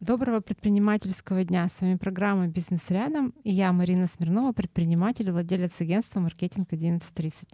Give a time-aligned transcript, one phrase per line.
[0.00, 1.68] Доброго предпринимательского дня.
[1.68, 7.46] С вами программа «Бизнес рядом» и я, Марина Смирнова, предприниматель и владелец агентства «Маркетинг 1130».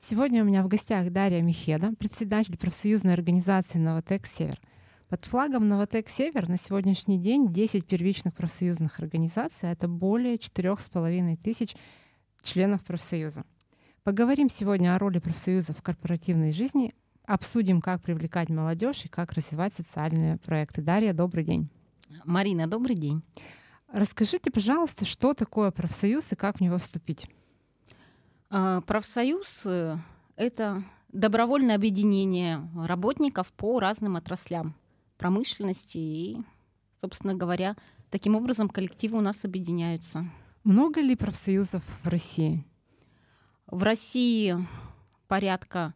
[0.00, 4.60] Сегодня у меня в гостях Дарья Михеда, председатель профсоюзной организации «Новотек Север».
[5.08, 11.36] Под флагом «Новотек Север» на сегодняшний день 10 первичных профсоюзных организаций, а это более 4,5
[11.36, 11.76] тысяч
[12.42, 13.44] членов профсоюза.
[14.02, 16.92] Поговорим сегодня о роли профсоюза в корпоративной жизни,
[17.24, 20.82] обсудим, как привлекать молодежь и как развивать социальные проекты.
[20.82, 21.70] Дарья, добрый день.
[22.24, 23.22] Марина, добрый день.
[23.92, 27.28] Расскажите, пожалуйста, что такое профсоюз и как в него вступить?
[28.50, 29.96] А, профсоюз э,—
[30.36, 30.82] это
[31.12, 34.74] добровольное объединение работников по разным отраслям
[35.16, 36.38] промышленности и,
[37.00, 37.76] собственно говоря,
[38.10, 40.24] таким образом коллективы у нас объединяются.
[40.64, 42.64] Много ли профсоюзов в России?
[43.66, 44.56] В России
[45.28, 45.94] порядка,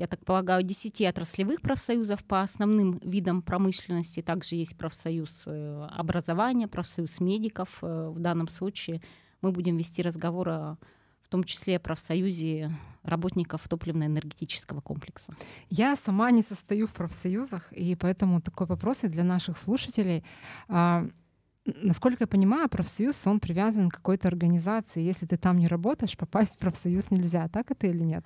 [0.00, 4.22] я так полагаю, 10 отраслевых профсоюзов по основным видам промышленности.
[4.22, 7.78] Также есть профсоюз э, образования, профсоюз медиков.
[7.82, 9.02] Э, в данном случае
[9.42, 10.76] мы будем вести разговор о
[11.22, 12.72] в том числе профсоюзе
[13.04, 15.32] работников топливно-энергетического комплекса.
[15.68, 20.24] Я сама не состою в профсоюзах, и поэтому такой вопрос и для наших слушателей.
[20.68, 21.06] А,
[21.66, 25.02] насколько я понимаю, профсоюз, он привязан к какой-то организации.
[25.02, 27.46] Если ты там не работаешь, попасть в профсоюз нельзя.
[27.48, 28.24] Так это или нет?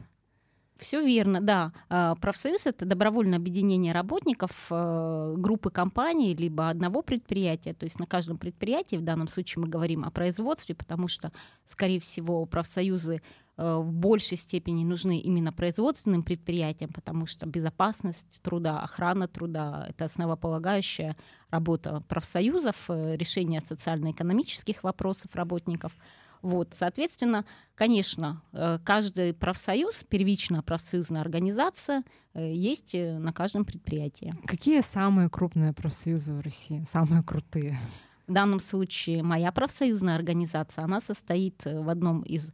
[0.78, 1.72] Все верно, да.
[1.88, 7.74] А, профсоюз это добровольное объединение работников э, группы компаний либо одного предприятия.
[7.74, 11.30] То есть на каждом предприятии, в данном случае мы говорим о производстве, потому что,
[11.66, 13.22] скорее всего, профсоюзы
[13.56, 21.16] в большей степени нужны именно производственным предприятиям, потому что безопасность труда, охрана труда— это основополагающая
[21.50, 25.92] работа профсоюзов, э, решение социально-экономических вопросов работников—
[26.44, 34.34] вот, соответственно, конечно, э, каждый профсоюз, первичная профсоюзная организация э, есть э, на каждом предприятии.
[34.46, 37.80] Какие самые крупные профсоюзы в России, самые крутые?
[38.26, 42.52] В данном случае моя профсоюзная организация, она состоит в одном из,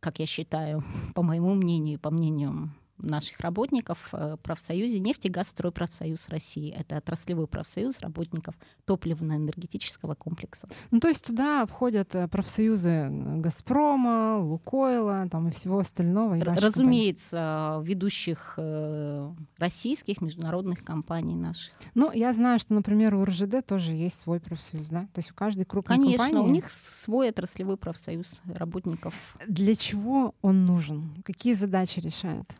[0.00, 0.82] как я считаю,
[1.14, 2.70] по моему мнению, по мнению
[3.02, 6.74] наших работников в профсоюзе нефтегазстрой профсоюз России.
[6.76, 10.68] Это отраслевой профсоюз работников топливно-энергетического комплекса.
[10.90, 16.36] Ну, то есть туда входят э, профсоюзы Газпрома, Лукойла там и всего остального.
[16.36, 17.88] И Разумеется, компании.
[17.88, 21.72] ведущих э, российских международных компаний наших.
[21.94, 25.02] Ну, я знаю, что, например, у РЖД тоже есть свой профсоюз, да?
[25.12, 26.32] То есть у каждой крупной Конечно, компании...
[26.32, 29.14] Конечно, у них свой отраслевой профсоюз работников.
[29.46, 31.22] Для чего он нужен?
[31.24, 32.50] Какие задачи решает?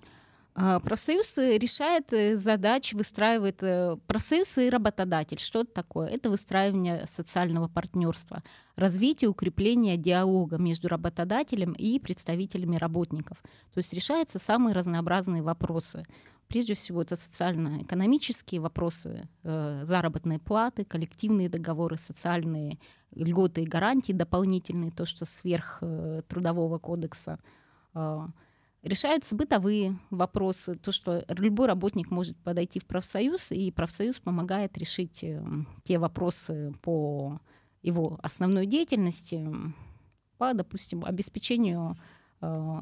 [0.62, 5.38] А, профсоюз э, решает э, задачи, выстраивает э, профсоюз и работодатель.
[5.38, 6.08] Что это такое?
[6.08, 8.42] Это выстраивание социального партнерства,
[8.76, 13.38] развитие, укрепление диалога между работодателем и представителями работников.
[13.72, 16.04] То есть решаются самые разнообразные вопросы.
[16.46, 22.80] Прежде всего, это социально-экономические вопросы, заработные платы, коллективные договоры, социальные
[23.14, 25.80] льготы и гарантии дополнительные, то, что сверх
[26.28, 27.38] трудового кодекса
[27.94, 28.28] а,
[28.82, 35.22] решаются бытовые вопросы, то, что любой работник может подойти в профсоюз, и профсоюз помогает решить
[35.22, 35.42] э,
[35.84, 37.40] те вопросы по
[37.82, 39.48] его основной деятельности,
[40.38, 41.96] по, допустим, обеспечению
[42.40, 42.78] э,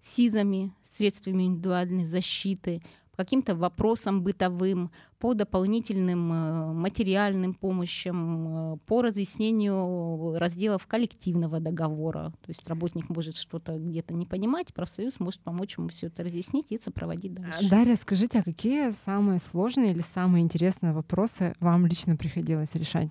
[0.00, 2.82] СИЗами, средствами индивидуальной защиты,
[3.16, 12.32] каким-то вопросам бытовым, по дополнительным э, материальным помощям, э, по разъяснению разделов коллективного договора.
[12.42, 16.72] То есть работник может что-то где-то не понимать, профсоюз может помочь ему все это разъяснить
[16.72, 17.68] и сопроводить дальше.
[17.70, 23.08] Дарья, скажите, а какие самые сложные или самые интересные вопросы вам лично приходилось решать?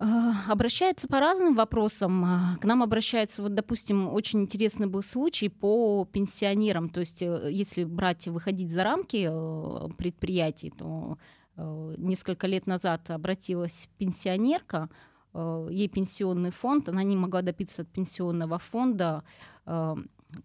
[0.00, 2.24] Э, обращаются по разным вопросам.
[2.24, 6.88] Э, к нам обращается, вот, допустим, очень интересный был случай по пенсионерам.
[6.88, 9.28] То есть, э, если брать, выходить за рамки
[9.96, 11.18] предприятий, то
[11.96, 14.88] несколько лет назад обратилась пенсионерка,
[15.34, 19.24] ей пенсионный фонд, она не могла добиться от пенсионного фонда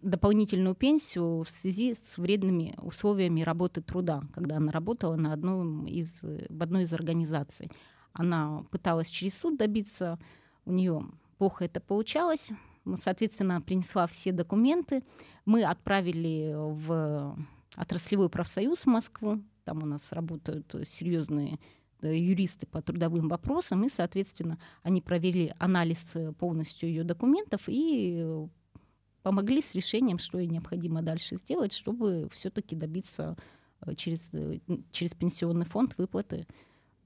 [0.02, 6.20] дополнительную пенсию в связи с вредными условиями работы труда, когда она работала на одном из,
[6.22, 7.70] в одной из организаций.
[8.14, 10.18] Она пыталась через суд добиться,
[10.64, 11.06] у нее
[11.36, 12.50] плохо это получалось.
[12.96, 15.02] Соответственно, принесла все документы.
[15.44, 17.36] Мы отправили в
[17.76, 19.42] отраслевой профсоюз в Москву.
[19.64, 21.58] Там у нас работают серьезные
[22.02, 28.46] юристы по трудовым вопросам, и, соответственно, они провели анализ полностью ее документов и
[29.22, 33.38] помогли с решением, что ей необходимо дальше сделать, чтобы все-таки добиться
[33.80, 34.58] э, через, э,
[34.92, 36.46] через пенсионный фонд выплаты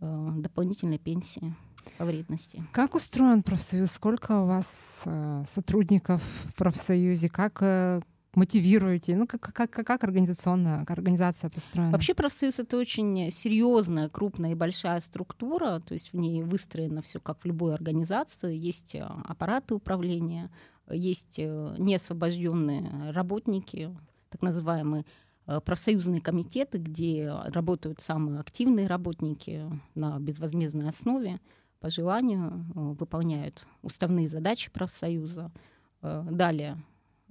[0.01, 1.55] дополнительной пенсии
[1.97, 2.63] по вредности.
[2.73, 3.91] Как устроен профсоюз?
[3.93, 7.29] Сколько у вас э, сотрудников в профсоюзе?
[7.29, 8.01] Как, э,
[8.35, 9.17] мотивируете?
[9.17, 11.93] Ну, как, как, как организационная как организация построена?
[11.93, 17.21] Вообще профсоюз— это очень серьезная, крупная и большая структура, то есть в ней выстроено все
[17.21, 18.57] как в любой организации.
[18.57, 20.51] Есть э, аппараты управления,
[20.91, 23.97] есть э, неосвобожденные работники,
[24.31, 25.28] так называемые э,
[25.65, 29.65] профсоюзные комитеты, где работают самые активные работники
[29.95, 31.41] на безвозмездной основе,
[31.81, 35.53] по желанию выполняют уставные задачи профсоюза.
[36.03, 36.83] Далее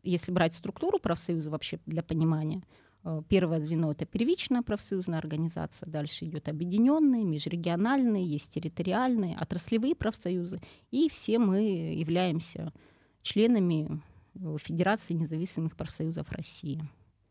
[0.07, 2.63] если брать структуру профсоюза вообще для понимания,
[3.03, 10.59] э, первое звено это первичная профсоюзная организация, дальше идет объединенные, межрегиональные, есть территориальные, отраслевые профсоюзы,
[10.91, 11.59] и все мы
[11.93, 12.73] являемся
[13.21, 14.01] членами
[14.35, 16.81] э, Федерации независимых профсоюзов России,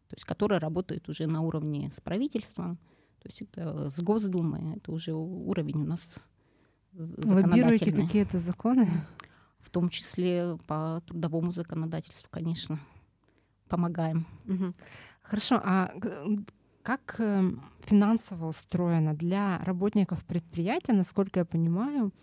[0.09, 2.77] то есть которая работает уже на уровне с правительством,
[3.21, 6.17] то есть это с Госдумой, это уже уровень у нас
[6.93, 8.89] Лоббируете какие-то законы?
[9.67, 12.79] в том числе по трудовому законодательству, конечно,
[13.69, 14.25] помогаем.
[14.47, 14.75] Угу.
[15.23, 15.93] Хорошо, а
[16.83, 22.15] как эм, финансово устроено для работников предприятия, насколько я понимаю,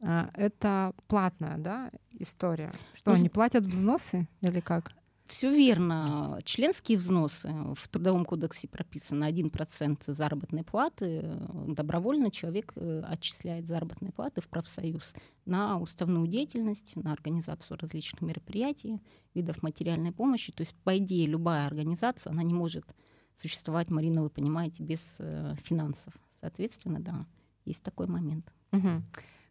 [0.00, 2.70] а, это платная да, история?
[2.94, 4.92] Что ну, они платят взносы или как?
[5.26, 6.40] Все верно.
[6.44, 11.38] Членские взносы в Трудовом кодексе прописано 1% заработной платы.
[11.68, 15.14] Добровольно человек э, отчисляет заработные платы в профсоюз
[15.46, 19.00] на уставную деятельность, на организацию различных мероприятий,
[19.34, 20.52] видов материальной помощи.
[20.52, 22.94] То есть, по идее, любая организация, она не может
[23.40, 26.12] существовать, Марина, вы понимаете, без э, финансов.
[26.40, 27.26] Соответственно, да,
[27.64, 28.52] есть такой момент.
[28.72, 29.02] Угу.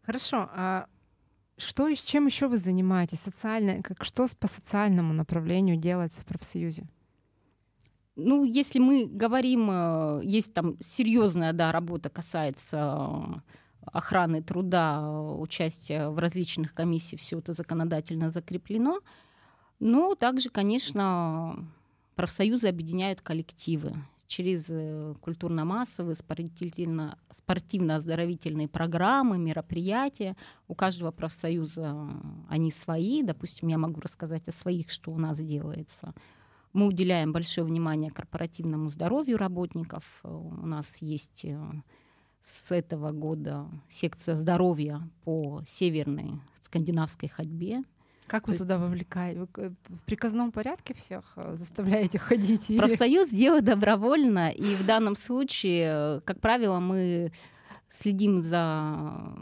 [0.03, 0.49] Хорошо.
[0.53, 0.87] А
[1.61, 3.19] что, и чем еще вы занимаетесь?
[3.19, 6.83] Социально, как, что по социальному направлению делается в профсоюзе?
[8.15, 16.09] Ну, если мы говорим, э, есть там серьезная да, работа касается э, охраны труда, участия
[16.09, 18.99] в различных комиссиях, все это законодательно закреплено.
[19.79, 21.65] Но также, конечно,
[22.15, 23.95] профсоюзы объединяют коллективы
[24.31, 30.37] через э, культурно-массовые, спортивно-оздоровительные программы, мероприятия.
[30.69, 32.09] У каждого профсоюза
[32.47, 33.23] они свои.
[33.23, 36.13] Допустим, я могу рассказать о своих, что у нас делается.
[36.71, 40.21] Мы уделяем большое внимание корпоративному здоровью работников.
[40.23, 41.61] У нас есть э,
[42.41, 47.83] с этого года секция здоровья по северной скандинавской ходьбе.
[48.31, 49.39] Как вы туда вовлекаете?
[49.41, 52.71] Вы в приказном порядке всех э, заставляете ходить?
[52.77, 57.33] Профсоюз делает добровольно, и в данном случае, как правило, мы
[57.89, 59.35] следим за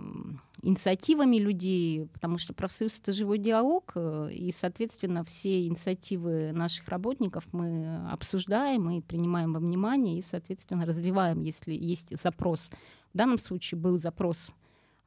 [0.63, 7.43] инициативами людей, потому что профсоюз— это живой диалог, э, и, соответственно, все инициативы наших работников
[7.51, 12.71] мы обсуждаем и принимаем во внимание, и, соответственно, развиваем, если есть запрос.
[13.13, 14.49] В данном случае был запрос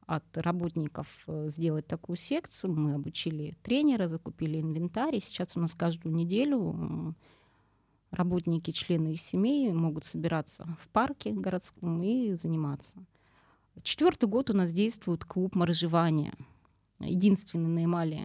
[0.07, 2.73] от работников э, сделать такую секцию.
[2.73, 5.15] Мы обучили тренера, закупили инвентарь.
[5.15, 7.15] И сейчас у нас каждую неделю
[8.11, 12.97] работники, члены их семей могут собираться в парке городском и заниматься.
[13.81, 16.33] Четвертый год у нас действует клуб моржевания.
[16.99, 18.21] Единственный на Ямале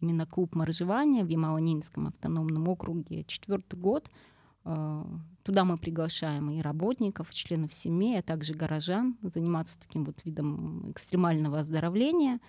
[0.00, 3.24] именно клуб моржевания в Ямало-Ненецком автономном округе.
[3.24, 4.08] Четвертый год—
[4.62, 10.90] туда мы приглашаем и работников, и членов семей, а также горожан заниматься таким вот видом
[10.90, 12.40] экстремального оздоровления.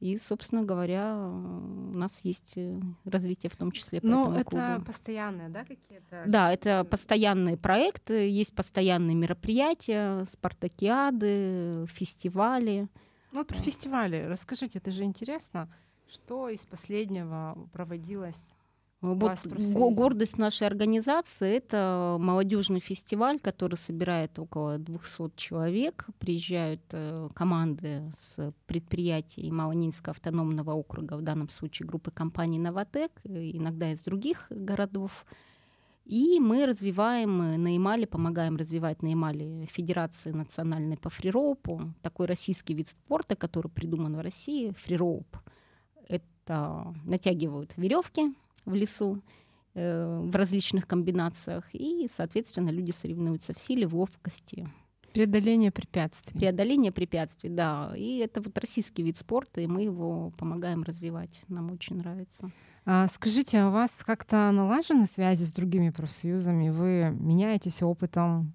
[0.00, 4.50] И, собственно говоря, у нас есть э, развитие в том числе по Но этому это
[4.50, 4.84] клубу.
[4.84, 6.24] постоянные, да, какие-то?
[6.26, 12.88] Да, это постоянные проекты, есть постоянные мероприятия, спартакиады, фестивали.
[13.30, 15.72] Ну, про фестивали расскажите, это же интересно.
[16.10, 18.52] Что из последнего проводилось
[19.02, 26.06] вот гордость нашей организации— это молодежный фестиваль, который собирает около 200 человек.
[26.20, 33.90] Приезжают э, команды с предприятий Малонинского автономного округа, в данном случае группы компаний «Новотек», иногда
[33.90, 35.26] из других городов.
[36.04, 42.74] И мы развиваем на Ямале, помогаем развивать на Ямале Федерации национальной по фрироупу, такой российский
[42.74, 45.38] вид спорта, который придуман в России, фрироуп.
[46.06, 48.32] Это натягивают веревки
[48.64, 49.22] в лесу
[49.74, 51.64] э, в различных комбинациях.
[51.72, 54.68] И, соответственно, люди соревнуются в силе, в ловкости.
[55.12, 56.38] Преодоление препятствий.
[56.38, 57.92] Преодоление препятствий, да.
[57.96, 61.42] И это вот российский вид спорта, и мы его помогаем развивать.
[61.48, 62.50] Нам очень нравится.
[62.84, 66.70] А скажите, а у вас как-то налажены связи с другими профсоюзами?
[66.70, 68.54] Вы меняетесь опытом,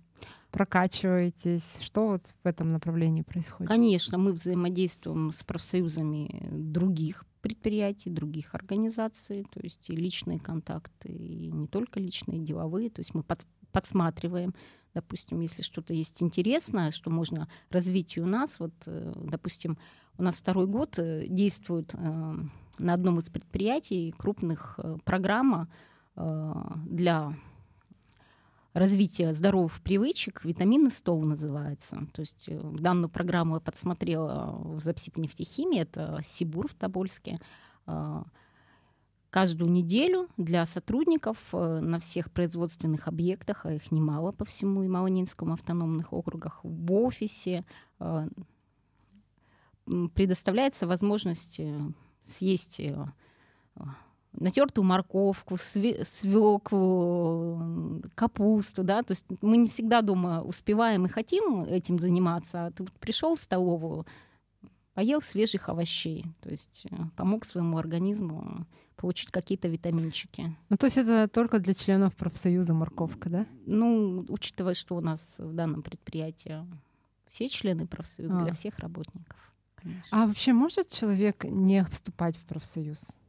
[0.52, 1.80] прокачиваетесь?
[1.82, 3.68] Что вот в этом направлении происходит?
[3.68, 11.52] Конечно, мы взаимодействуем с профсоюзами других предприятий, других организаций, то есть и личные контакты, и
[11.52, 12.90] не только личные, деловые.
[12.90, 14.54] То есть мы под, подсматриваем,
[14.94, 18.60] допустим, если что-то есть интересное, что можно развить и у нас.
[18.60, 19.78] Вот, э, допустим,
[20.18, 22.36] у нас второй год э, действует э,
[22.80, 25.68] на одном из предприятий крупных программа
[26.16, 27.32] для
[28.78, 32.08] развития здоровых привычек «Витаминный стол» называется.
[32.14, 37.40] То есть данную программу я подсмотрела в Запсибнефтехимии, это Сибур в Тобольске
[39.30, 44.88] каждую неделю для сотрудников э, на всех производственных объектах, а их немало по всему и
[44.88, 47.66] Малонинскому автономных округах, в офисе
[48.00, 48.28] э,
[50.14, 51.80] предоставляется возможность э,
[52.26, 52.82] съесть
[54.40, 56.02] натертую морковку, свеклу,
[58.16, 62.86] капусту, да, то есть мы не всегда дома успеваем и хотим этим заниматься, а ты
[63.00, 64.06] пришел в столовую,
[64.94, 68.66] поел свежих овощей, то есть помог своему организму
[68.96, 70.56] получить какие-то витаминчики.
[70.70, 73.46] Ну, то есть это только для членов профсоюза морковка, да?
[73.68, 76.66] Ну, учитывая, что у нас в данном предприятии
[77.28, 78.44] все члены профсоюза, а.
[78.44, 79.54] для всех работников.
[79.76, 80.04] Конечно.
[80.10, 83.20] А вообще может человек не вступать в профсоюз?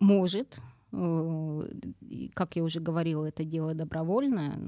[0.00, 0.58] Может.
[0.92, 1.62] Э,
[2.34, 4.58] как я уже говорила, это дело добровольное.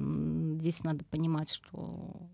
[0.59, 2.29] Здесь надо понимать, что,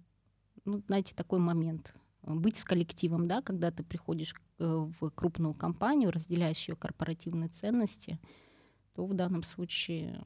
[0.65, 1.95] ну, знаете, такой момент—
[2.35, 8.19] быть с коллективом, да, когда ты приходишь э, в крупную компанию, разделяешь ее корпоративные ценности,
[8.95, 10.25] то в данном случае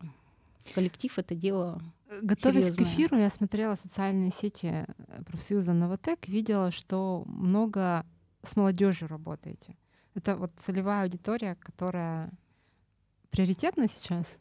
[0.75, 1.83] коллектив это дело
[2.23, 2.87] Готовясь серьезное.
[2.87, 8.07] к эфиру, я смотрела социальные сети э, профсоюза Новотек, видела, что много
[8.43, 9.77] с молодежью работаете.
[10.15, 12.31] Это вот целевая аудитория, которая
[13.31, 14.39] приоритетна сейчас?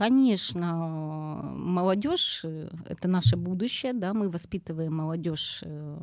[0.00, 5.98] Конечно, молодежь э,— это наше будущее, да, мы воспитываем молодежь э,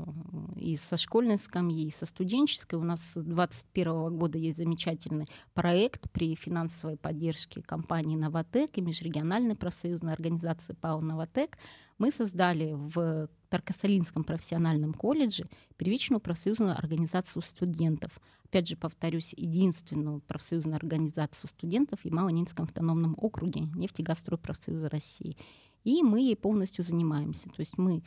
[0.55, 2.75] и со школьной скамьи, и со студенческой.
[2.75, 9.55] У нас с 2021 года есть замечательный проект при финансовой поддержке компании «Новотек» и межрегиональной
[9.55, 11.57] профсоюзной организации ПАО «Новотек».
[11.97, 15.45] Мы создали в Таркасалинском профессиональном колледже
[15.77, 23.61] первичную профсоюзную организацию студентов— опять же, повторюсь, единственную профсоюзную организацию студентов в Ямало-Ненецком автономном округе
[23.75, 25.37] нефтегазстрой профсоюза России.
[25.83, 27.49] И мы ей полностью занимаемся.
[27.49, 28.01] То есть мы э,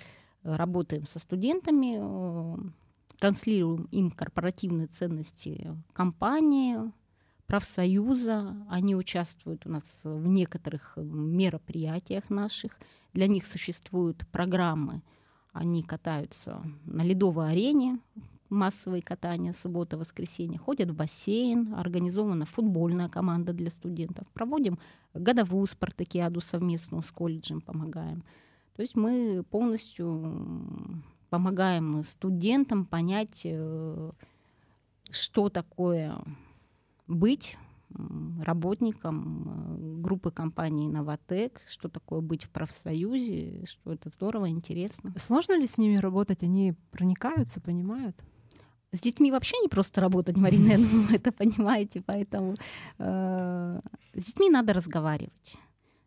[0.57, 2.57] работаем со студентами, э,
[3.19, 6.91] транслируем им корпоративные ценности компании,
[7.51, 8.55] профсоюза.
[8.69, 12.79] Они участвуют у нас в некоторых мероприятиях наших.
[13.13, 15.03] Для них существуют программы.
[15.53, 17.99] Они катаются на ледовой арене,
[18.51, 24.79] массовые катания суббота, воскресенье, ходят в бассейн, организована футбольная команда для студентов, проводим
[25.13, 28.23] годовую спартакиаду совместно с колледжем, помогаем.
[28.77, 34.13] То есть мы полностью помогаем студентам понять, э,
[35.11, 36.17] что такое
[37.11, 37.57] быть
[38.43, 45.13] работником э, группы компании «Новотек», что такое быть в профсоюзе, что это здорово, интересно.
[45.17, 46.45] Сложно ли с ними работать?
[46.45, 48.17] Они проникаются, понимают?
[48.93, 52.55] С детьми вообще не просто работать, Марина, вы это понимаете, поэтому
[52.99, 53.81] э,
[54.15, 55.57] с детьми надо разговаривать.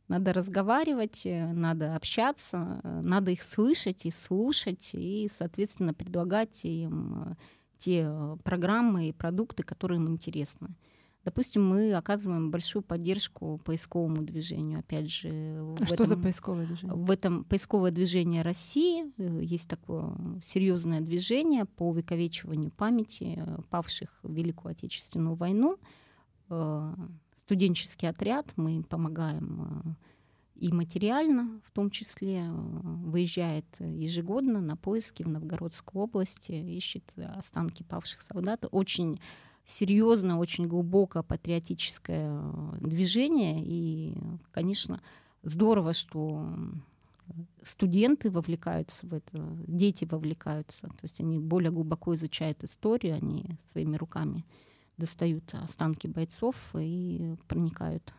[0.08, 7.36] Надо разговаривать, э, надо общаться, надо их слышать и слушать, и, соответственно, предлагать им
[7.78, 8.10] те
[8.46, 10.70] программы и продукты, которые им интересны.
[11.24, 14.80] Допустим, мы оказываем большую поддержку поисковому движению.
[14.80, 15.30] Опять же,
[15.80, 16.96] а что этом, за поисковое движение?
[16.96, 20.14] В этом поисковое движение России э, есть такое
[20.44, 25.78] серьезное движение по увековечиванию памяти э, павших в Великую Отечественную войну.
[26.50, 26.94] Э,
[27.38, 29.96] студенческий отряд, мы помогаем
[30.56, 38.22] и материально, в том числе, выезжает ежегодно на поиски в Новгородскую область, ищет останки павших
[38.22, 38.66] солдат.
[38.72, 39.20] Очень
[39.66, 43.64] серьезное, очень глубокое патриотическое э, движение.
[43.64, 44.18] И,
[44.52, 45.02] конечно,
[45.44, 46.46] здорово, что
[47.62, 50.88] студенты вовлекаются в это, дети вовлекаются.
[50.88, 54.46] То есть они более глубоко изучают историю, они своими руками
[54.98, 58.14] достают останки бойцов и проникают.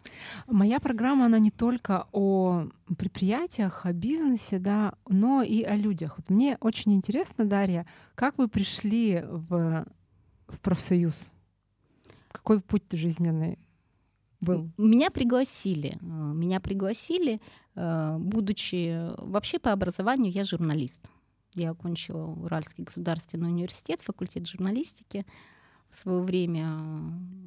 [0.48, 2.66] Моя программа, она не только о
[2.98, 6.14] предприятиях, о бизнесе, да, но и о людях.
[6.18, 9.86] Вот мне очень интересно, Дарья, как вы пришли в,
[10.48, 11.32] в профсоюз?
[12.32, 13.58] Какой путь жизненный
[14.40, 14.70] был?
[14.76, 15.98] Меня пригласили.
[16.00, 17.40] Э, меня пригласили,
[17.74, 21.08] э, будучи вообще по образованию я журналист.
[21.54, 25.24] Я окончила Уральский государственный университет, факультет журналистики.
[25.88, 26.80] В свое время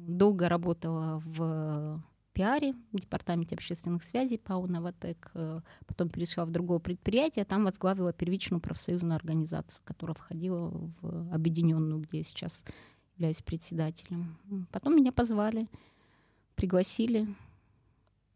[0.08, 2.02] долго работала в
[2.38, 5.32] пиаре, в департаменте общественных связей ПАО «Новотек».
[5.34, 12.00] Э, потом перешла в другое предприятие, там возглавила первичную профсоюзную организацию, которая входила в объединенную,
[12.00, 12.64] где я сейчас
[13.16, 14.38] являюсь председателем.
[14.70, 15.66] Потом меня позвали,
[16.54, 17.26] пригласили.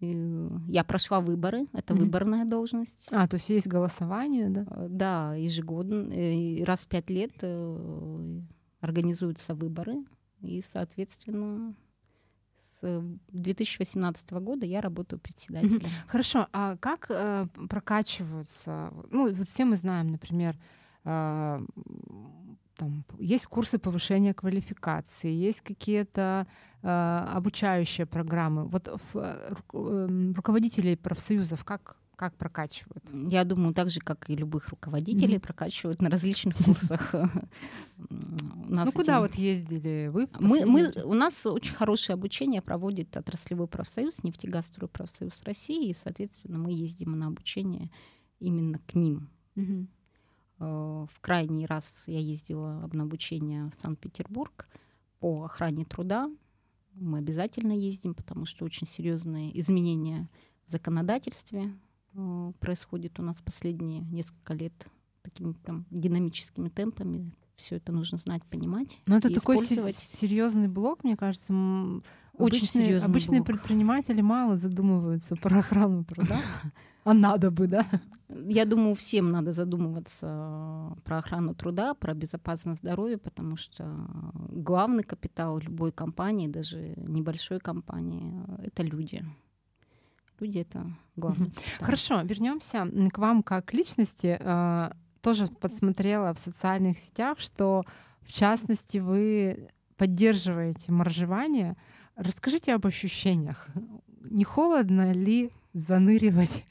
[0.00, 1.98] И я прошла выборы, это mm-hmm.
[1.98, 3.06] выборная должность.
[3.12, 4.66] А, то есть есть голосование, да?
[4.68, 7.40] Э, да, ежегодно, э, раз в пять лет
[8.80, 10.04] организуются выборы,
[10.40, 11.76] и, соответственно,
[12.82, 15.82] 2018 года я работаю председателем.
[16.06, 18.92] Хорошо, а как э, прокачиваются?
[19.10, 20.56] Ну, вот все мы знаем, например,
[21.04, 21.66] э,
[22.76, 26.46] там, есть курсы повышения квалификации, есть какие-то
[26.82, 28.64] э, обучающие программы.
[28.64, 33.04] Вот в, э, эм, руководителей профсоюзов как как прокачивают?
[33.12, 35.40] Я думаю, так же, как и любых руководителей, mm-hmm.
[35.40, 37.12] прокачивают на различных курсах.
[38.68, 40.28] Ну, куда вот ездили вы?
[40.38, 46.58] Мы, мы, у нас очень хорошее обучение проводит отраслевой профсоюз, нефтегазовый профсоюз России, и, соответственно,
[46.58, 47.90] мы ездим на обучение
[48.38, 49.28] именно к ним.
[50.58, 54.68] В крайний раз я ездила на обучение в Санкт-Петербург
[55.18, 56.30] по охране труда.
[56.94, 60.28] Мы обязательно ездим, потому что очень серьезные изменения
[60.68, 61.91] в законодательстве Э,
[62.60, 64.72] происходит у нас последние несколько лет
[65.22, 67.32] такими там динамическими темпами.
[67.56, 68.98] Все это нужно знать, понимать.
[69.06, 71.52] Но это такой серьезный блок, мне кажется.
[71.52, 73.46] Очень обычные, серьезный Обычные блок.
[73.48, 76.40] предприниматели мало задумываются про охрану труда.
[77.04, 77.84] А надо бы, да?
[78.28, 83.84] Я думаю, всем надо задумываться про охрану труда, про безопасность здоровья, потому что
[84.50, 89.24] главный капитал любой компании, даже небольшой компании, это люди
[90.42, 91.48] люди это главное.
[91.48, 91.84] Да.
[91.86, 94.38] Хорошо, вернемся к вам как личности.
[94.40, 97.84] А, тоже подсмотрела в социальных сетях, что
[98.22, 101.76] в частности вы поддерживаете моржевание.
[102.16, 103.68] Расскажите об ощущениях.
[104.30, 106.64] Не холодно ли заныривать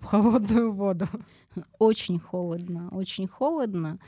[0.00, 1.06] в холодную воду?
[1.78, 3.98] Очень холодно, очень холодно,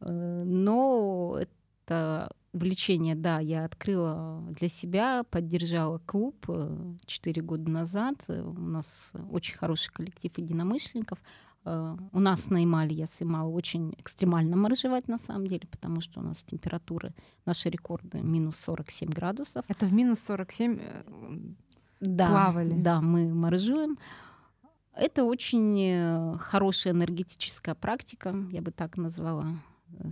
[0.00, 8.24] э, но это увлечение, да, я открыла для себя, поддержала клуб э, четыре года назад.
[8.28, 11.18] У нас очень хороший коллектив единомышленников.
[11.64, 16.20] Э, у нас на Ямале я снимала очень экстремально моржевать на самом деле, потому что
[16.20, 17.14] у нас температуры,
[17.46, 19.64] наши рекорды минус 47 градусов.
[19.68, 21.04] Это в минус 47 э,
[22.00, 22.80] да, плавали?
[22.80, 23.98] Да, мы моржуем.
[24.92, 29.46] Это очень хорошая энергетическая практика, я бы так назвала,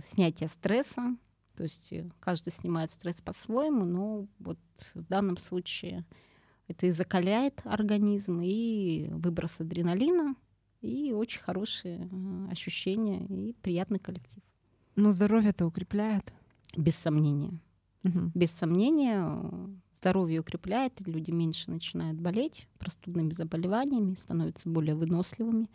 [0.03, 1.17] снятие стресса,
[1.59, 4.57] то есть э, каждый снимает стресс по-своему, но вот
[4.93, 6.05] в данном случае
[6.69, 10.35] это и закаляет организм, и выброс адреналина,
[10.79, 14.41] и очень хорошие э, ощущения, и приятный коллектив.
[14.95, 16.33] Но здоровье это укрепляет?
[16.77, 17.59] Без сомнения.
[18.05, 18.31] Угу.
[18.35, 19.21] Без сомнения
[19.97, 25.67] здоровье укрепляет, люди меньше начинают болеть простудными заболеваниями, становятся более выносливыми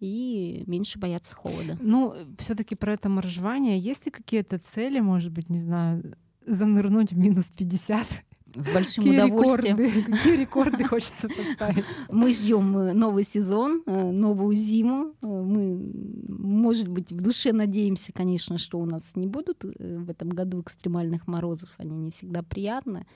[0.00, 1.76] и меньше бояться холода.
[1.80, 3.78] Ну, все-таки про это моржевание.
[3.78, 6.14] Есть ли какие-то цели, может быть, не знаю,
[6.46, 8.06] занырнуть в минус 50?
[8.54, 9.76] С большим Какие удовольствием.
[9.76, 10.02] Рекорды?
[10.02, 11.84] Какие рекорды хочется поставить?
[12.10, 15.14] Мы ждем э, новый сезон, э, новую зиму.
[15.22, 15.92] Э, мы,
[16.28, 21.26] может быть, в душе надеемся, конечно, что у нас не будут в этом году экстремальных
[21.26, 21.68] морозов.
[21.76, 23.06] Они не всегда приятны.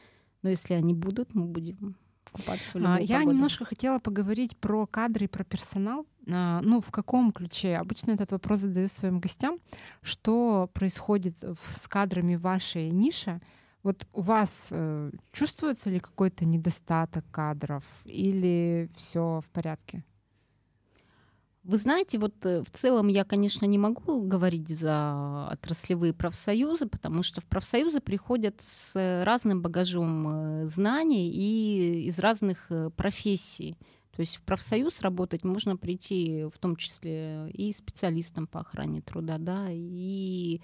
[0.43, 1.97] Но если они будут, мы будем
[2.33, 3.37] купаться в а, Я погоду.
[3.37, 6.07] немножко хотела поговорить про кадры и про персонал.
[6.29, 7.77] А, ну, в каком ключе?
[7.77, 9.59] Обычно этот вопрос задаю своим гостям.
[10.03, 13.41] Что происходит с кадрами вашей ниши?
[13.83, 20.05] Вот у вас э, чувствуется ли какой-то недостаток кадров или все в порядке?
[21.65, 27.23] Вы знаете, вот э, в целом я, конечно, не могу говорить за отраслевые профсоюзы, потому
[27.23, 33.77] что в профсоюзы приходят с разным багажом э, знаний и из разных э, профессий.
[34.11, 39.39] То есть в профсоюз работать можно прийти в том числе и специалистам по охране труда,
[39.39, 40.61] да, и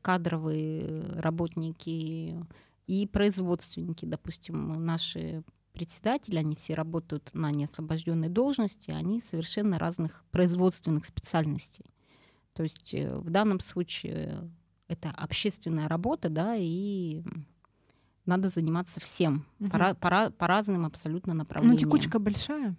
[0.00, 2.42] кадровые работники,
[2.86, 5.44] и производственники, допустим, наши
[5.78, 11.84] председатели, они все работают на неосвобожденной должности, они совершенно разных производственных специальностей.
[12.52, 14.50] То есть э, в данном случае
[14.88, 17.22] это общественная работа, да, и
[18.26, 19.70] надо заниматься всем угу.
[19.70, 21.76] по, по, по разным абсолютно ну, направлениям.
[21.76, 22.76] Ну, текучка большая?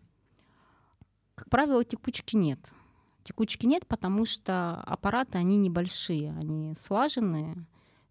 [1.36, 2.60] Как правило, текучки нет.
[3.24, 7.66] Текучки нет, потому что аппараты, они небольшие, они слаженные,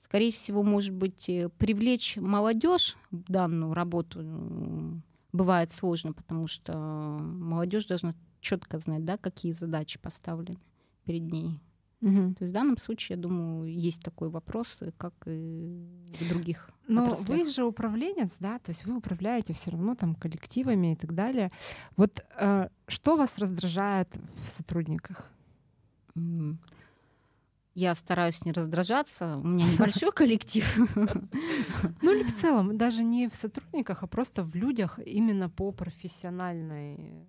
[0.08, 6.76] скорее всего, может быть, э, привлечь молодежь в данную работу бывает сложно, потому что
[7.20, 10.58] молодежь должна четко знать, да, какие задачи поставлены
[11.04, 11.60] перед ней.
[12.00, 12.34] Угу.
[12.34, 15.84] То есть в данном случае, я думаю, есть такой вопрос, э, как и
[16.20, 16.70] в других.
[16.86, 17.28] Но отраслях.
[17.28, 21.50] вы же управленец, да, то есть вы управляете все равно там коллективами и так далее.
[21.96, 24.08] Вот э, что вас раздражает
[24.44, 25.30] в сотрудниках?
[27.78, 29.36] Я стараюсь не раздражаться.
[29.36, 30.66] У меня небольшой коллектив.
[32.02, 37.28] Ну или в целом, даже не в сотрудниках, а просто в людях именно по профессиональной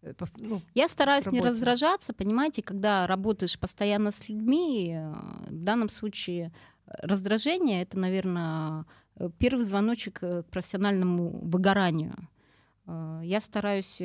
[0.00, 5.12] э, ну, я стараюсь не раздражаться, понимаете, когда работаешь постоянно с людьми, э,
[5.50, 6.52] в данном случае
[6.86, 8.86] раздражение это, наверное,
[9.38, 12.16] первый звоночек к профессиональному выгоранию.
[13.22, 14.00] Я стараюсь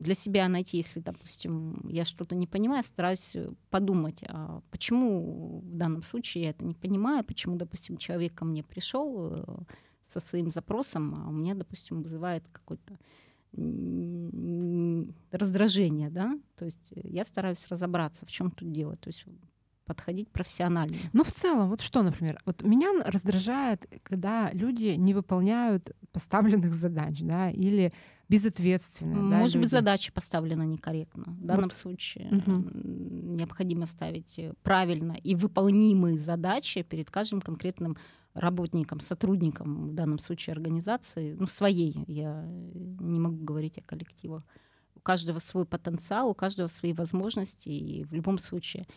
[0.00, 3.36] для себя найти, если, допустим, я что-то не понимаю, стараюсь
[3.68, 8.64] подумать, а почему в данном случае я это не понимаю, почему, допустим, человек ко мне
[8.64, 9.44] пришел
[10.06, 12.98] со своим запросом, а у меня, допустим, вызывает какой-то
[15.32, 19.24] раздражение, да, то есть я стараюсь разобраться, в чем тут дело, то есть
[19.84, 20.94] подходить профессионально.
[21.12, 27.18] Ну, в целом, вот что, например, вот меня раздражает, когда люди не выполняют поставленных задач,
[27.20, 27.92] да, или
[28.28, 29.16] безответственно.
[29.16, 31.24] Может да, быть, задача поставлена некорректно.
[31.24, 31.72] В данном вот.
[31.72, 32.64] случае угу.
[32.72, 37.96] необходимо ставить правильно и выполнимые задачи перед каждым конкретным
[38.34, 44.44] работникам, сотрудникам, в данном случае организации, ну, своей, я не могу говорить о коллективах.
[44.94, 48.92] У каждого свой потенциал, у каждого свои возможности, и в любом случае э,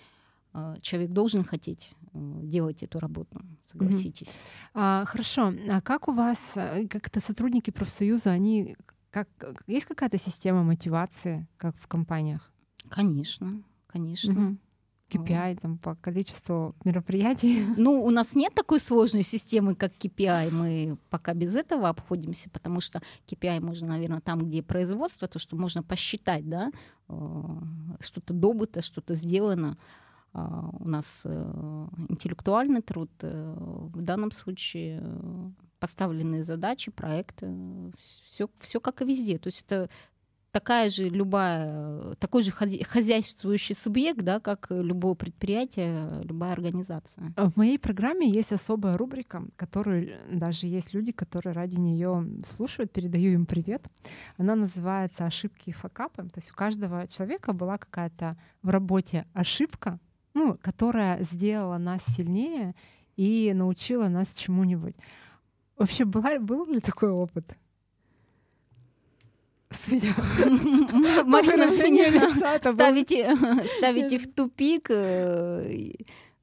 [0.81, 4.27] человек должен хотеть э, делать эту работу, согласитесь.
[4.27, 4.69] Mm-hmm.
[4.75, 5.53] А, хорошо.
[5.69, 8.75] А как у вас, э, как-то сотрудники профсоюза, они
[9.09, 9.29] как
[9.67, 12.51] есть какая-то система мотивации, как в компаниях?
[12.89, 14.31] Конечно, конечно.
[14.31, 14.57] Mm-hmm.
[15.13, 17.65] KPI там, по количеству мероприятий?
[17.77, 20.51] Ну, у нас нет такой сложной системы, как KPI.
[20.51, 25.55] Мы пока без этого обходимся, потому что KPI можно, наверное, там, где производство, то, что
[25.55, 26.71] можно посчитать, да,
[27.09, 27.13] э,
[27.99, 29.77] что-то добыто, что-то сделано.
[30.33, 33.11] А, у нас э, интеллектуальный труд.
[33.21, 33.53] Э,
[33.93, 35.03] в данном случае
[35.79, 37.51] поставленные задачи, проекты,
[37.97, 39.37] все, все как и везде.
[39.37, 39.89] То есть это
[40.53, 47.33] такая же любая, такой же хозяйствующий субъект, да, как любое предприятие, любая организация.
[47.35, 53.33] В моей программе есть особая рубрика, которую даже есть люди, которые ради нее слушают, передаю
[53.33, 53.85] им привет.
[54.37, 56.23] Она называется «Ошибки и факапы».
[56.23, 59.99] То есть у каждого человека была какая-то в работе ошибка,
[60.33, 62.75] ну, которая сделала нас сильнее
[63.15, 64.95] и научила нас чему-нибудь.
[65.77, 67.57] Вообще, была, был ли такой опыт?
[69.69, 70.09] Судя
[71.25, 73.35] Марина, ставите,
[73.77, 74.89] ставите в тупик.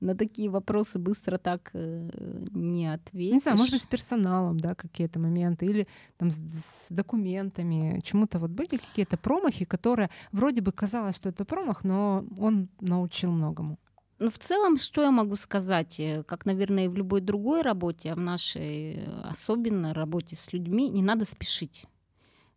[0.01, 2.11] Э, на такие вопросы быстро так э,
[2.53, 3.35] не ответишь.
[3.35, 5.87] Не знаю, может быть, с персоналом, да, какие-то моменты, или
[6.17, 11.45] там с, с документами, чему-то вот были какие-то промахи, которые вроде бы казалось, что это
[11.45, 13.79] промах, но он научил многому.
[14.19, 16.01] Ну, в целом, что я могу сказать?
[16.01, 20.89] Э, как, наверное, и в любой другой работе, а в нашей особенно работе с людьми,
[20.89, 21.85] не надо спешить.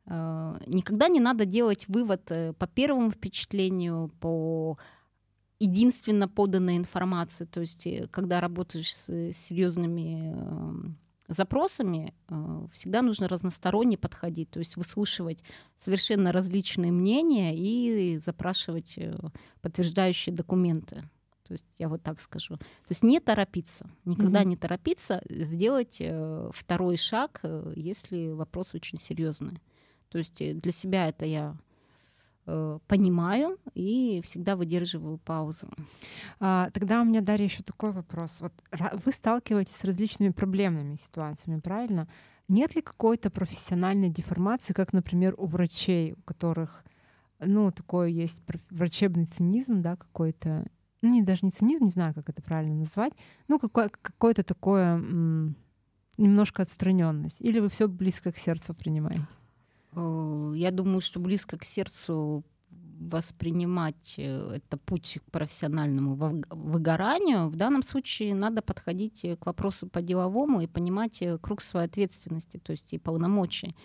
[0.06, 4.78] Э, никогда не надо делать вывод э, по первому впечатлению, по
[5.60, 7.46] единственно поданной информации.
[7.46, 12.14] То есть, э, когда работаешь с серьезными эм, запросами,
[12.74, 15.44] всегда нужно разносторонне подходить, то есть выслушивать
[15.78, 19.00] совершенно различные мнения и запрашивать
[19.62, 21.10] подтверждающие документы.
[21.48, 22.58] То есть я вот так скажу.
[22.58, 24.48] То есть не торопиться, никогда mm-hmm.
[24.48, 26.02] не торопиться сделать
[26.52, 27.42] второй шаг,
[27.76, 29.62] если вопрос очень серьезный.
[30.14, 31.73] То есть э, для себя это я э,
[32.46, 35.70] понимаю и всегда выдерживаю паузу.
[36.40, 38.42] А, тогда у меня, Дарья, еще такой вопрос.
[38.42, 38.54] Вот
[39.06, 42.08] вы сталкиваетесь с различными проблемными ситуациями, правильно?
[42.50, 46.84] Нет ли какой-то профессиональной деформации, как, например, у врачей, у которых,
[47.40, 50.66] ну, такой есть врачебный цинизм, да, какой-то,
[51.02, 53.14] ну, не даже не цинизм, не знаю, как это правильно назвать,
[53.48, 54.98] ну, какое, какое-то такое
[56.18, 59.26] немножко отстраненность, или вы все близко к сердцу принимаете?
[59.96, 62.44] Э, я думаю, что близко к сердцу
[63.00, 66.16] воспринимать э, это путь к профессиональному
[66.50, 72.58] выгоранию, в данном случае надо подходить к вопросу по-деловому и понимать э, круг своей ответственности,
[72.58, 73.76] то есть и полномочий.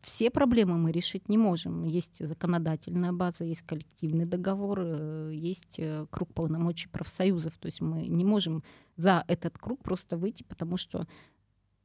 [0.00, 1.84] Все проблемы мы решить не можем.
[1.84, 4.82] Есть законодательная база, есть коллективный договор,
[5.30, 7.54] есть круг полномочий профсоюзов.
[7.58, 8.62] То есть мы не можем
[8.98, 11.06] за этот круг просто выйти, потому что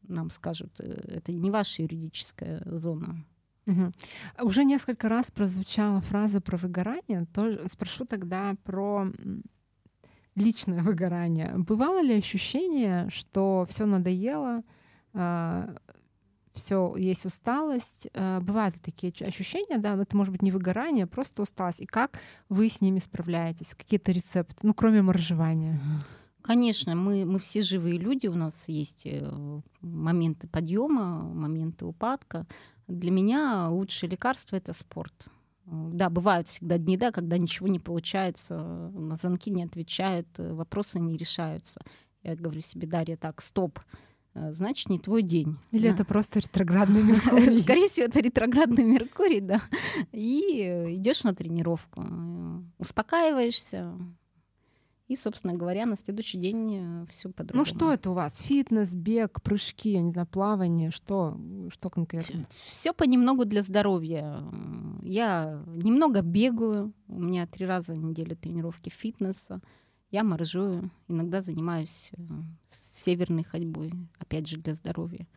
[0.10, 3.26] нам скажут, э, это не ваша юридическая зона.
[3.68, 3.92] Угу.
[4.44, 7.28] Уже несколько раз прозвучала фраза про выгорание.
[7.34, 9.08] Тоже спрошу тогда про
[10.36, 11.54] личное выгорание.
[11.58, 14.64] Бывало ли ощущение, что все надоело,
[15.14, 15.76] а,
[16.54, 18.08] все есть усталость?
[18.14, 21.82] А, бывают ли такие ощущения, да, но это может быть не выгорание, а просто усталость.
[21.82, 23.76] И как вы с ними справляетесь?
[23.76, 25.80] Какие-то рецепты, ну, кроме моржевания?
[26.42, 29.30] Конечно, мы, мы все живые люди, у нас есть э,
[29.82, 32.48] моменты подъема, моменты упадка.
[32.88, 35.14] Для меня лучшее лекарство это спорт.
[35.66, 41.16] Да, бывают всегда дни, да, когда ничего не получается, на звонки не отвечают, вопросы не
[41.16, 41.80] решаются.
[42.24, 43.80] Я говорю себе, Дарья, так, стоп,
[44.34, 45.58] э, значит, не твой день.
[45.72, 45.94] Или да.
[45.94, 47.62] это просто ретроградный Меркурий?
[47.62, 49.62] Скорее всего, это ретроградный Меркурий, да.
[50.12, 52.04] И идешь на тренировку,
[52.80, 53.94] успокаиваешься,
[55.10, 57.66] И, собственно говоря, на следующий день все по-другому.
[57.66, 58.42] Ну что это у вас?
[58.42, 61.36] Фитнес, бег, прыжки, я не знаю, плавание, что,
[61.74, 62.46] что конкретно?
[62.56, 64.44] Все понемногу для здоровья.
[65.02, 69.62] Я немного бегаю, у меня три раза в неделю тренировки фитнеса.
[70.12, 72.22] Я моржую, иногда занимаюсь э,
[72.68, 75.28] северной ходьбой, опять же, для здоровья.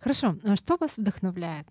[0.00, 0.36] Хорошо.
[0.44, 1.66] А что вас вдохновляет?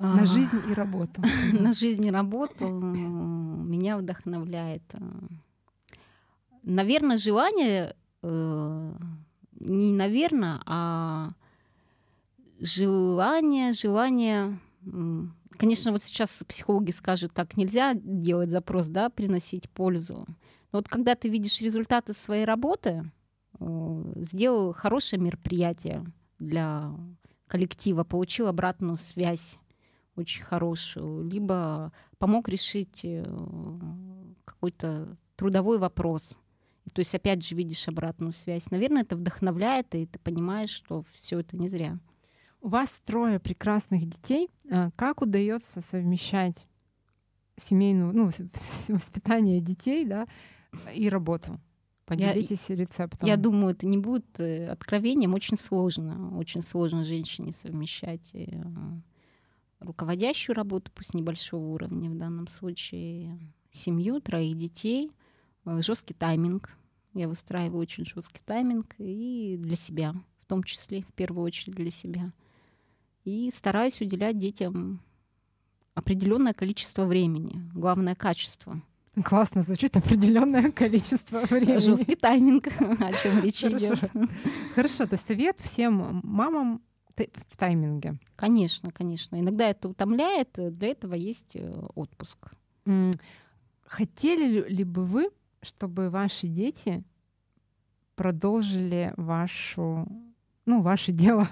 [0.00, 1.22] На жизнь и работу.
[1.52, 4.82] На жизнь и работу меня вдохновляет.
[4.94, 5.00] Э,
[6.62, 8.92] наверное, желание, э,
[9.60, 11.30] не наверное, а
[12.60, 14.58] желание, желание
[15.58, 20.24] Конечно, вот сейчас психологи скажут, так нельзя делать запрос, да, приносить пользу.
[20.72, 23.04] Но вот когда ты видишь результаты своей работы,
[23.58, 26.06] сделал хорошее мероприятие
[26.38, 26.94] для
[27.46, 29.58] коллектива, получил обратную связь
[30.20, 33.24] очень хорошую, либо помог решить э,
[34.44, 36.36] какой-то трудовой вопрос.
[36.92, 38.70] То есть, опять же, видишь обратную связь.
[38.70, 41.98] Наверное, это вдохновляет, и ты понимаешь, что все это не зря.
[42.60, 44.50] У вас трое прекрасных детей.
[44.70, 46.66] А как удается совмещать
[47.56, 48.30] семейную, ну,
[48.88, 50.26] воспитание детей, да,
[50.94, 51.60] и работу?
[52.10, 53.28] Поделитесь я, рецептом.
[53.28, 55.32] Я думаю, это не будет э, откровением.
[55.34, 56.36] Очень сложно.
[56.36, 58.50] Очень сложно женщине совмещать э,
[59.80, 63.38] руководящую работу, пусть небольшого уровня в данном случае,
[63.70, 65.10] семью, троих детей,
[65.64, 66.70] э, жесткий тайминг.
[67.14, 71.90] Я выстраиваю очень жесткий тайминг и для себя, в том числе, в первую очередь для
[71.90, 72.32] себя
[73.24, 75.00] и стараюсь уделять детям
[75.94, 78.80] определенное количество времени, главное качество.
[79.24, 81.78] Классно звучит определенное количество времени.
[81.78, 83.98] Жесткий тайминг, о чем речь идет.
[84.74, 86.80] Хорошо, то есть совет всем мамам
[87.16, 88.18] в тайминге.
[88.36, 89.38] Конечно, конечно.
[89.38, 92.38] Иногда это утомляет, для этого есть э, отпуск.
[93.84, 95.30] Хотели ли бы вы,
[95.62, 97.04] чтобы ваши дети
[98.14, 100.06] продолжили вашу
[100.70, 101.48] ну, ваше дело.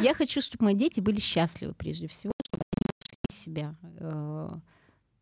[0.00, 4.48] Я хочу, чтобы мои дети были счастливы прежде всего, чтобы они нашли себя э,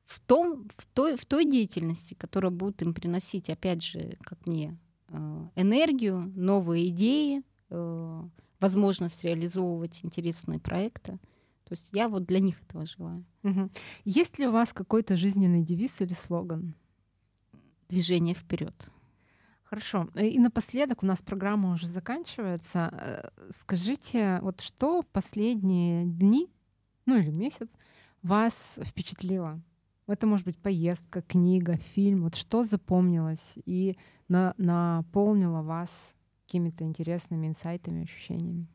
[0.05, 4.79] в, том, в, той, в той деятельности, которая будет им приносить, опять же, как мне,
[5.09, 8.23] э, энергию, новые идеи, э,
[8.61, 11.19] возможность реализовывать интересные проекты.
[11.65, 13.25] То есть я вот для них этого желаю.
[13.43, 13.71] Угу.
[14.05, 16.75] Есть ли у вас какой-то жизненный девиз или слоган?
[17.89, 18.91] Движение вперед.
[19.63, 20.09] Хорошо.
[20.15, 22.91] Э, и напоследок, у нас программа уже заканчивается.
[22.93, 26.51] Э, скажите, вот что в последние дни,
[27.07, 27.71] ну или месяц,
[28.23, 29.63] вас впечатлило?
[30.09, 32.25] Это может быть поездка, книга, фильм.
[32.25, 36.17] Вот что запомнилось и на, наполнило вас
[36.51, 38.67] какими-то интересными инсайтами, ощущениями?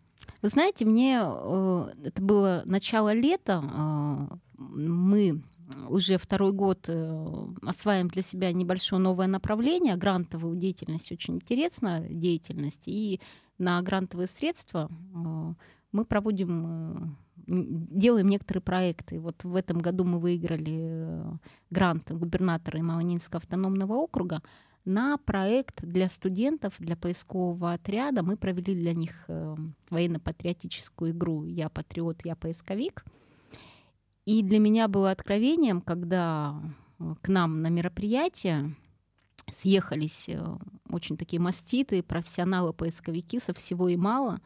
[0.42, 3.62] Вы знаете, мне э, это было начало лета.
[3.64, 5.44] Э, мы
[5.90, 9.98] уже второй год э, осваиваем для себя небольшое новое направление.
[9.98, 12.84] Грантовую деятельность очень интересна, деятельность.
[12.88, 13.20] И
[13.58, 14.90] на грантовые средства
[15.92, 19.20] мы проводим делаем некоторые проекты.
[19.20, 21.22] Вот в этом году мы выиграли
[21.70, 24.42] грант губернатора Ималанинского автономного округа
[24.86, 28.24] на проект для студентов, для поискового отряда.
[28.24, 29.26] Мы провели для них
[29.90, 33.04] военно-патриотическую игру «Я патриот, я поисковик».
[34.26, 36.60] И для меня было откровением, когда
[37.00, 38.76] э, к нам на мероприятие
[39.54, 40.44] съехались э,
[40.90, 44.42] очень такие маститы, профессионалы-поисковики со всего и мало.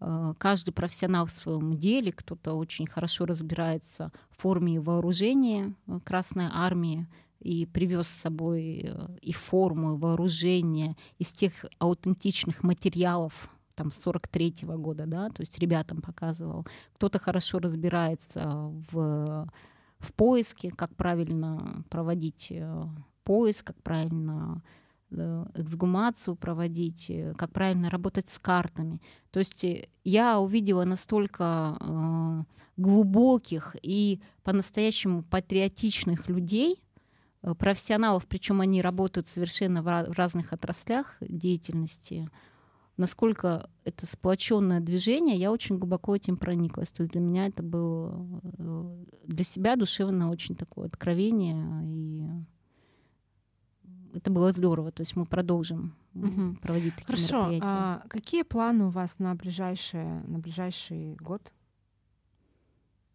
[0.00, 6.48] Э, каждый профессионал в своем деле, кто-то очень хорошо разбирается в форме и вооружении Красной
[6.50, 7.06] Армии,
[7.40, 15.06] и привез с собой и форму, и вооружение из тех аутентичных материалов, там 43-го года,
[15.06, 16.66] да, то есть ребятам показывал.
[16.94, 19.50] Кто-то хорошо разбирается в,
[19.98, 22.84] в поиске, как правильно проводить э,
[23.24, 24.62] поиск, как правильно
[25.10, 29.00] э, эксгумацию проводить, э, как правильно работать с картами.
[29.30, 29.64] То есть
[30.04, 32.42] я увидела настолько э,
[32.76, 36.82] глубоких и по-настоящему патриотичных людей,
[37.58, 42.28] профессионалов, причем они работают совершенно в разных отраслях деятельности,
[42.96, 46.92] насколько это сплоченное движение, я очень глубоко этим прониклась.
[46.92, 52.26] То есть для меня это было э, для себя душевно очень такое откровение, и
[54.14, 54.92] это было здорово.
[54.92, 56.56] То есть мы продолжим угу.
[56.60, 57.36] проводить такие Хорошо.
[57.36, 57.66] мероприятия.
[57.66, 61.52] А какие планы у вас на ближайший, на ближайший год?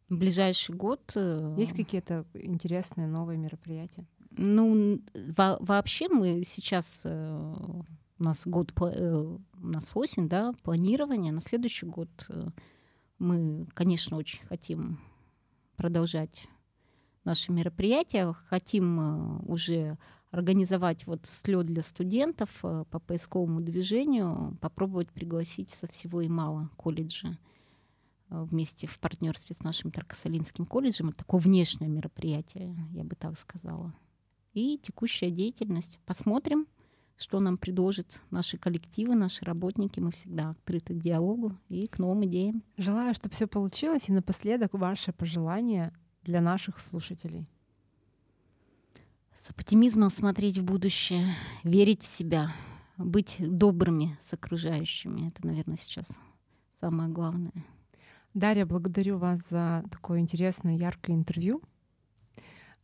[0.09, 1.11] ближайший год.
[1.15, 4.05] Э, Есть какие-то интересные новые мероприятия?
[4.38, 7.56] Ну, во- вообще мы сейчас э,
[8.19, 11.32] у нас год, э, у нас осень, да, планирование.
[11.32, 12.50] На следующий год э,
[13.17, 15.00] мы, конечно, очень хотим
[15.78, 16.48] продолжать
[17.24, 18.34] наши мероприятия.
[18.50, 19.98] Хотим э, уже
[20.32, 26.69] организовать вот слет для студентов э, по поисковому движению, попробовать пригласить со всего и мало
[26.76, 27.38] колледжа
[28.30, 31.10] э, вместе в партнерстве с нашим Таркасалинским колледжем.
[31.10, 33.93] Это такое внешнее мероприятие, я бы так сказала.
[34.56, 36.00] И текущая деятельность.
[36.06, 36.65] Посмотрим,
[37.18, 40.00] что нам предложат наши коллективы, наши работники.
[40.00, 42.63] Мы всегда открыты к диалогу и к новым идеям.
[42.78, 44.08] Желаю, чтобы все получилось.
[44.08, 47.46] И напоследок ваше пожелание для наших слушателей.
[49.38, 51.28] С оптимизмом смотреть в будущее,
[51.65, 52.52] верить в себя,
[52.98, 55.28] быть добрыми с окружающими.
[55.28, 56.18] Это, наверное, сейчас
[56.80, 57.52] самое главное.
[58.34, 61.62] Дарья, благодарю вас за такое интересное, яркое интервью.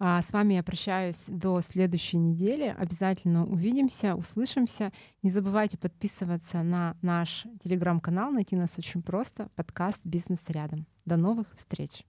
[0.04, 2.76] А с вами я прощаюсь до следующей недели.
[2.76, 4.92] Обязательно увидимся, услышимся.
[5.22, 8.32] Не забывайте подписываться на наш телеграм-канал.
[8.32, 9.50] Найти нас очень просто.
[9.56, 10.88] Подкаст «Бизнес рядом».
[11.06, 12.04] До новых встреч!